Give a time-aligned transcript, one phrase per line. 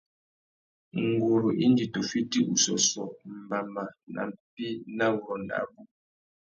[1.07, 3.03] Nguru indi tu fiti ussôssô
[3.39, 5.81] mbama nà mpí nà wurrôndô abú.